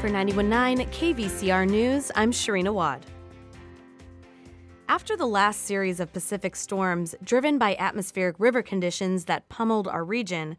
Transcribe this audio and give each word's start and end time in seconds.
For 0.00 0.08
91.9 0.08 0.88
KVCR 0.88 1.68
News, 1.68 2.10
I'm 2.14 2.32
Sharina 2.32 2.72
Wad. 2.72 3.04
After 4.88 5.14
the 5.14 5.26
last 5.26 5.66
series 5.66 6.00
of 6.00 6.10
Pacific 6.10 6.56
storms 6.56 7.14
driven 7.22 7.58
by 7.58 7.76
atmospheric 7.76 8.36
river 8.38 8.62
conditions 8.62 9.26
that 9.26 9.50
pummeled 9.50 9.86
our 9.86 10.02
region, 10.02 10.56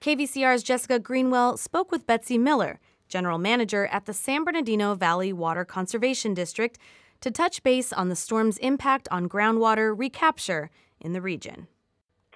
KVCR's 0.00 0.64
Jessica 0.64 0.98
Greenwell 0.98 1.56
spoke 1.56 1.92
with 1.92 2.04
Betsy 2.04 2.36
Miller, 2.36 2.80
general 3.08 3.38
manager 3.38 3.86
at 3.92 4.06
the 4.06 4.12
San 4.12 4.42
Bernardino 4.42 4.96
Valley 4.96 5.32
Water 5.32 5.64
Conservation 5.64 6.34
District, 6.34 6.76
to 7.20 7.30
touch 7.30 7.62
base 7.62 7.92
on 7.92 8.08
the 8.08 8.16
storm's 8.16 8.58
impact 8.58 9.06
on 9.12 9.28
groundwater 9.28 9.96
recapture 9.96 10.68
in 11.00 11.12
the 11.12 11.22
region. 11.22 11.68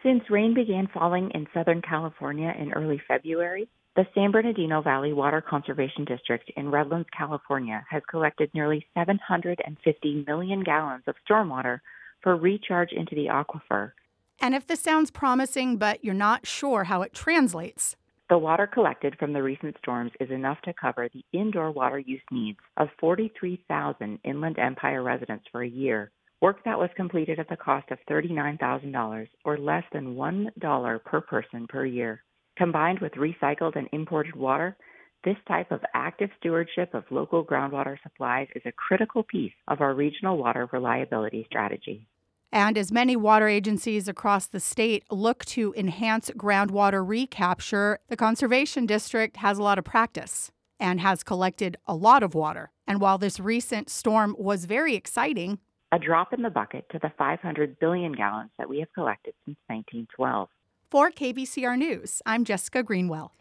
Since 0.04 0.30
rain 0.30 0.54
began 0.54 0.86
falling 0.94 1.32
in 1.34 1.48
Southern 1.52 1.82
California 1.82 2.54
in 2.56 2.72
early 2.74 3.02
February, 3.08 3.68
the 3.96 4.06
San 4.14 4.32
Bernardino 4.32 4.82
Valley 4.82 5.12
Water 5.12 5.40
Conservation 5.40 6.04
District 6.04 6.50
in 6.56 6.70
Redlands, 6.70 7.08
California 7.16 7.84
has 7.88 8.02
collected 8.10 8.50
nearly 8.52 8.84
750 8.94 10.24
million 10.26 10.64
gallons 10.64 11.04
of 11.06 11.14
stormwater 11.28 11.78
for 12.20 12.36
recharge 12.36 12.90
into 12.90 13.14
the 13.14 13.26
aquifer. 13.26 13.92
And 14.40 14.54
if 14.54 14.66
this 14.66 14.80
sounds 14.80 15.12
promising, 15.12 15.76
but 15.76 16.04
you're 16.04 16.12
not 16.12 16.44
sure 16.44 16.84
how 16.84 17.02
it 17.02 17.12
translates, 17.12 17.94
the 18.28 18.38
water 18.38 18.66
collected 18.66 19.16
from 19.18 19.32
the 19.32 19.42
recent 19.42 19.76
storms 19.78 20.10
is 20.18 20.30
enough 20.30 20.60
to 20.62 20.72
cover 20.72 21.08
the 21.12 21.24
indoor 21.32 21.70
water 21.70 21.98
use 21.98 22.22
needs 22.32 22.58
of 22.78 22.88
43,000 22.98 24.18
Inland 24.24 24.58
Empire 24.58 25.02
residents 25.02 25.44
for 25.52 25.62
a 25.62 25.68
year. 25.68 26.10
Work 26.40 26.64
that 26.64 26.78
was 26.78 26.90
completed 26.96 27.38
at 27.38 27.48
the 27.48 27.56
cost 27.56 27.90
of 27.90 27.98
$39,000 28.10 29.28
or 29.44 29.58
less 29.58 29.84
than 29.92 30.16
$1 30.16 31.04
per 31.04 31.20
person 31.20 31.66
per 31.68 31.84
year. 31.84 32.24
Combined 32.56 33.00
with 33.00 33.12
recycled 33.12 33.76
and 33.76 33.88
imported 33.92 34.36
water, 34.36 34.76
this 35.24 35.36
type 35.48 35.72
of 35.72 35.80
active 35.94 36.30
stewardship 36.38 36.94
of 36.94 37.04
local 37.10 37.44
groundwater 37.44 37.96
supplies 38.02 38.46
is 38.54 38.62
a 38.64 38.72
critical 38.72 39.22
piece 39.22 39.52
of 39.68 39.80
our 39.80 39.94
regional 39.94 40.36
water 40.36 40.68
reliability 40.70 41.44
strategy. 41.48 42.06
And 42.52 42.78
as 42.78 42.92
many 42.92 43.16
water 43.16 43.48
agencies 43.48 44.06
across 44.06 44.46
the 44.46 44.60
state 44.60 45.02
look 45.10 45.44
to 45.46 45.74
enhance 45.76 46.30
groundwater 46.36 47.06
recapture, 47.06 47.98
the 48.08 48.16
Conservation 48.16 48.86
District 48.86 49.38
has 49.38 49.58
a 49.58 49.62
lot 49.62 49.78
of 49.78 49.84
practice 49.84 50.52
and 50.78 51.00
has 51.00 51.24
collected 51.24 51.76
a 51.86 51.96
lot 51.96 52.22
of 52.22 52.34
water. 52.34 52.70
And 52.86 53.00
while 53.00 53.18
this 53.18 53.40
recent 53.40 53.90
storm 53.90 54.36
was 54.38 54.66
very 54.66 54.94
exciting, 54.94 55.58
a 55.90 55.98
drop 55.98 56.32
in 56.32 56.42
the 56.42 56.50
bucket 56.50 56.86
to 56.90 56.98
the 57.00 57.12
500 57.16 57.78
billion 57.80 58.12
gallons 58.12 58.50
that 58.58 58.68
we 58.68 58.78
have 58.80 58.92
collected 58.94 59.34
since 59.44 59.58
1912. 59.68 60.48
For 60.94 61.10
KVCR 61.10 61.76
News, 61.76 62.22
I'm 62.24 62.44
Jessica 62.44 62.84
Greenwell. 62.84 63.32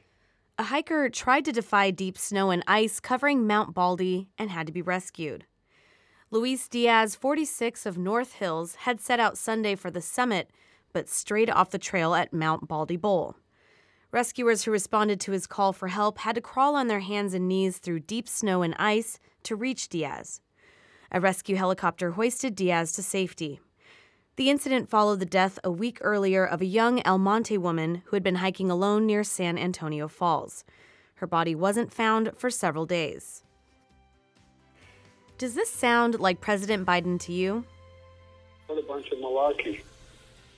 A 0.57 0.63
hiker 0.63 1.07
tried 1.07 1.45
to 1.45 1.51
defy 1.51 1.91
deep 1.91 2.17
snow 2.17 2.49
and 2.49 2.63
ice 2.65 2.99
covering 2.99 3.45
Mount 3.45 3.75
Baldy 3.75 4.27
and 4.39 4.49
had 4.49 4.65
to 4.65 4.73
be 4.73 4.81
rescued. 4.81 5.45
Luis 6.31 6.67
Diaz, 6.67 7.13
46 7.13 7.85
of 7.85 7.95
North 7.95 8.33
Hills, 8.33 8.73
had 8.73 8.99
set 8.99 9.19
out 9.19 9.37
Sunday 9.37 9.75
for 9.75 9.91
the 9.91 10.01
summit, 10.01 10.49
but 10.93 11.07
strayed 11.07 11.47
off 11.51 11.69
the 11.69 11.77
trail 11.77 12.15
at 12.15 12.33
Mount 12.33 12.67
Baldy 12.67 12.97
Bowl. 12.97 13.35
Rescuers 14.11 14.63
who 14.63 14.71
responded 14.71 15.19
to 15.19 15.31
his 15.31 15.45
call 15.45 15.73
for 15.73 15.89
help 15.89 16.17
had 16.17 16.33
to 16.33 16.41
crawl 16.41 16.75
on 16.75 16.87
their 16.87 17.01
hands 17.01 17.35
and 17.35 17.47
knees 17.47 17.77
through 17.77 17.99
deep 17.99 18.27
snow 18.27 18.63
and 18.63 18.73
ice 18.79 19.19
to 19.43 19.55
reach 19.55 19.89
Diaz. 19.89 20.41
A 21.11 21.21
rescue 21.21 21.57
helicopter 21.57 22.13
hoisted 22.13 22.55
Diaz 22.55 22.93
to 22.93 23.03
safety. 23.03 23.59
The 24.35 24.49
incident 24.49 24.89
followed 24.89 25.19
the 25.19 25.27
death 25.27 25.59
a 25.63 25.69
week 25.69 25.99
earlier 26.01 26.43
of 26.43 26.59
a 26.59 26.65
young 26.65 27.05
El 27.05 27.19
Monte 27.19 27.55
woman 27.59 28.01
who 28.05 28.15
had 28.15 28.23
been 28.23 28.35
hiking 28.35 28.71
alone 28.71 29.05
near 29.05 29.23
San 29.23 29.59
Antonio 29.59 30.07
Falls. 30.07 30.63
Her 31.15 31.27
body 31.27 31.53
wasn't 31.53 31.93
found 31.93 32.31
for 32.35 32.49
several 32.49 32.87
days. 32.87 33.43
Does 35.37 35.53
this 35.53 35.69
sound 35.69 36.19
like 36.19 36.41
President 36.41 36.83
Biden 36.83 37.19
to 37.21 37.31
you? 37.31 37.63
What 38.65 38.79
a 38.79 38.87
bunch 38.87 39.11
of 39.11 39.19
malarkey. 39.19 39.83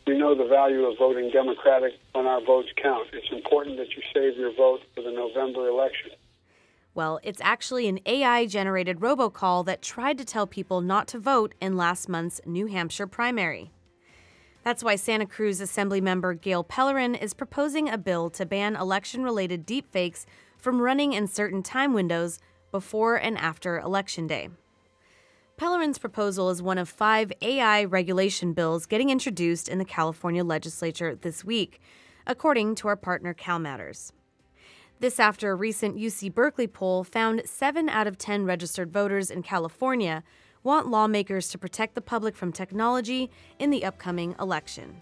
We 0.08 0.18
know 0.18 0.36
the 0.36 0.48
value 0.48 0.86
of 0.86 0.98
voting 0.98 1.30
Democratic 1.32 1.96
when 2.14 2.28
our 2.28 2.40
votes 2.40 2.70
count. 2.82 3.10
It's 3.12 3.32
important 3.32 3.76
that 3.76 3.90
you 3.90 4.04
save 4.14 4.38
your 4.38 4.54
vote 4.54 4.84
for 4.94 5.02
the 5.02 5.12
November 5.12 5.68
election. 5.68 6.12
Well, 6.96 7.20
it's 7.24 7.42
actually 7.44 7.90
an 7.90 8.00
AI 8.06 8.46
generated 8.46 9.02
robocall 9.02 9.66
that 9.66 9.82
tried 9.82 10.18
to 10.18 10.24
tell 10.24 10.48
people 10.48 10.80
not 10.80 11.10
to 11.10 11.20
vote 11.20 11.54
in 11.60 11.76
last 11.76 12.08
month's 12.08 12.40
New 12.46 12.68
Hampshire 12.68 13.06
primary. 13.06 13.70
That's 14.64 14.82
why 14.82 14.96
Santa 14.96 15.26
Cruz 15.26 15.60
Assemblymember 15.60 16.40
Gail 16.40 16.64
Pellerin 16.64 17.14
is 17.14 17.34
proposing 17.34 17.90
a 17.90 17.98
bill 17.98 18.30
to 18.30 18.46
ban 18.46 18.78
election 18.78 19.24
related 19.24 19.68
deepfakes 19.68 20.26
from 20.58 20.82
running 20.82 21.12
in 21.12 21.28
certain 21.28 21.62
time 21.62 21.94
windows 21.94 22.40
before 22.72 23.18
and 23.18 23.38
after 23.38 23.78
Election 23.78 24.26
Day. 24.26 24.48
Pellerin's 25.58 26.00
proposal 26.00 26.50
is 26.50 26.62
one 26.62 26.78
of 26.78 26.88
five 26.88 27.32
AI 27.42 27.84
regulation 27.84 28.54
bills 28.54 28.86
getting 28.86 29.10
introduced 29.10 29.68
in 29.68 29.80
the 29.80 29.86
California 29.86 30.46
legislature 30.46 31.14
this 31.14 31.44
week, 31.44 31.82
according 32.26 32.76
to 32.76 32.88
our 32.88 32.96
partner 32.96 33.34
CalMatters. 33.34 34.14
This 35.00 35.20
after 35.20 35.52
a 35.52 35.56
recent 35.56 35.98
UC 35.98 36.34
Berkeley 36.34 36.68
poll 36.68 37.04
found 37.04 37.42
7 37.46 37.90
out 37.90 38.08
of 38.08 38.18
10 38.18 38.46
registered 38.46 38.92
voters 38.94 39.30
in 39.30 39.44
California 39.44 40.24
want 40.64 40.88
lawmakers 40.88 41.50
to 41.50 41.58
protect 41.58 41.96
the 41.96 42.02
public 42.02 42.36
from 42.36 42.52
technology 42.52 43.30
in 43.60 43.70
the 43.70 43.84
upcoming 43.84 44.36
election. 44.40 44.96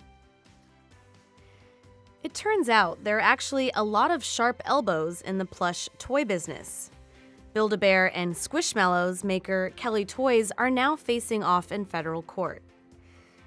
It 2.23 2.33
turns 2.33 2.69
out 2.69 3.03
there 3.03 3.17
are 3.17 3.21
actually 3.21 3.71
a 3.75 3.83
lot 3.83 4.09
of 4.09 4.23
sharp 4.23 4.61
elbows 4.65 5.21
in 5.21 5.37
the 5.37 5.45
plush 5.45 5.89
toy 5.99 6.25
business. 6.25 6.89
Build 7.53 7.73
a 7.73 7.77
Bear 7.77 8.11
and 8.17 8.33
Squishmallows 8.33 9.23
maker 9.23 9.71
Kelly 9.75 10.05
Toys 10.05 10.51
are 10.57 10.71
now 10.71 10.95
facing 10.95 11.43
off 11.43 11.71
in 11.71 11.85
federal 11.85 12.23
court. 12.23 12.63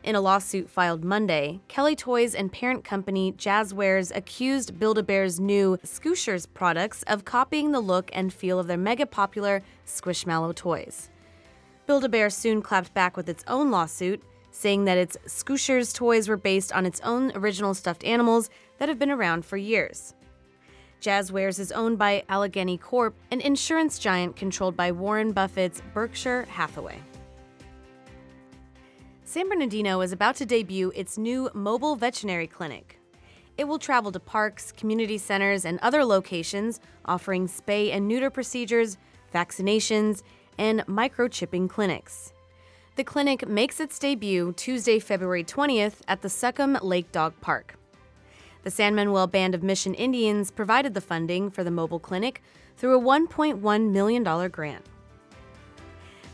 In 0.06 0.14
a 0.14 0.20
lawsuit 0.20 0.70
filed 0.70 1.02
Monday, 1.02 1.58
Kelly 1.66 1.96
Toys 1.96 2.36
and 2.36 2.52
parent 2.52 2.84
company 2.84 3.32
Jazwares 3.32 4.14
accused 4.14 4.78
Build 4.78 4.98
a 4.98 5.02
Bear's 5.02 5.40
new 5.40 5.78
Skoosherz 5.84 6.46
products 6.54 7.02
of 7.08 7.24
copying 7.24 7.72
the 7.72 7.80
look 7.80 8.08
and 8.12 8.32
feel 8.32 8.60
of 8.60 8.68
their 8.68 8.76
mega 8.76 9.04
popular 9.04 9.64
Squishmallow 9.84 10.54
toys. 10.54 11.10
Build 11.88 12.04
a 12.04 12.08
Bear 12.08 12.30
soon 12.30 12.62
clapped 12.62 12.94
back 12.94 13.16
with 13.16 13.28
its 13.28 13.42
own 13.48 13.72
lawsuit, 13.72 14.22
saying 14.52 14.84
that 14.84 14.96
its 14.96 15.16
Skoosherz 15.26 15.92
toys 15.92 16.28
were 16.28 16.36
based 16.36 16.72
on 16.72 16.86
its 16.86 17.00
own 17.00 17.32
original 17.34 17.74
stuffed 17.74 18.04
animals 18.04 18.48
that 18.78 18.88
have 18.88 19.00
been 19.00 19.10
around 19.10 19.44
for 19.44 19.56
years. 19.56 20.14
Jazwares 21.00 21.58
is 21.58 21.72
owned 21.72 21.98
by 21.98 22.22
Alleghany 22.28 22.78
Corp, 22.78 23.16
an 23.32 23.40
insurance 23.40 23.98
giant 23.98 24.36
controlled 24.36 24.76
by 24.76 24.92
Warren 24.92 25.32
Buffett's 25.32 25.82
Berkshire 25.92 26.44
Hathaway. 26.44 27.00
San 29.28 29.48
Bernardino 29.48 30.02
is 30.02 30.12
about 30.12 30.36
to 30.36 30.46
debut 30.46 30.92
its 30.94 31.18
new 31.18 31.50
mobile 31.52 31.96
veterinary 31.96 32.46
clinic. 32.46 33.00
It 33.58 33.64
will 33.64 33.80
travel 33.80 34.12
to 34.12 34.20
parks, 34.20 34.70
community 34.70 35.18
centers, 35.18 35.64
and 35.64 35.80
other 35.82 36.04
locations, 36.04 36.78
offering 37.04 37.48
spay 37.48 37.92
and 37.92 38.06
neuter 38.06 38.30
procedures, 38.30 38.98
vaccinations, 39.34 40.22
and 40.58 40.86
microchipping 40.86 41.68
clinics. 41.68 42.32
The 42.94 43.02
clinic 43.02 43.48
makes 43.48 43.80
its 43.80 43.98
debut 43.98 44.52
Tuesday, 44.52 45.00
February 45.00 45.42
20th 45.42 46.02
at 46.06 46.22
the 46.22 46.28
Seccombe 46.28 46.78
Lake 46.80 47.10
Dog 47.10 47.34
Park. 47.40 47.74
The 48.62 48.70
San 48.70 48.94
Manuel 48.94 49.26
Band 49.26 49.56
of 49.56 49.62
Mission 49.64 49.94
Indians 49.94 50.52
provided 50.52 50.94
the 50.94 51.00
funding 51.00 51.50
for 51.50 51.64
the 51.64 51.72
mobile 51.72 51.98
clinic 51.98 52.42
through 52.76 52.96
a 52.96 53.02
$1.1 53.02 53.90
million 53.90 54.48
grant. 54.50 54.86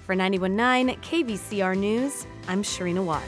For 0.05 0.17
919 0.17 1.01
KVCR 1.01 1.77
News, 1.77 2.27
I'm 2.49 2.65
Sharina 2.65 3.05
Watt. 3.05 3.23